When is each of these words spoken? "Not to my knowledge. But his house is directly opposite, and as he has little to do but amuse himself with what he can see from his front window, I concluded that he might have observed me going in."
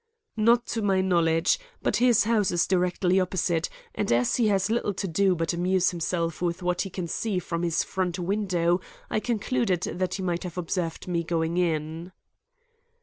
"Not 0.37 0.65
to 0.73 0.81
my 0.81 0.99
knowledge. 1.01 1.59
But 1.83 1.97
his 1.97 2.23
house 2.23 2.49
is 2.49 2.65
directly 2.65 3.19
opposite, 3.19 3.69
and 3.93 4.11
as 4.11 4.37
he 4.37 4.47
has 4.47 4.71
little 4.71 4.95
to 4.95 5.07
do 5.07 5.35
but 5.35 5.53
amuse 5.53 5.91
himself 5.91 6.41
with 6.41 6.63
what 6.63 6.81
he 6.81 6.89
can 6.89 7.07
see 7.07 7.37
from 7.37 7.61
his 7.61 7.83
front 7.83 8.17
window, 8.17 8.81
I 9.11 9.19
concluded 9.19 9.81
that 9.83 10.15
he 10.15 10.23
might 10.23 10.41
have 10.41 10.57
observed 10.57 11.07
me 11.07 11.23
going 11.23 11.57
in." 11.57 12.13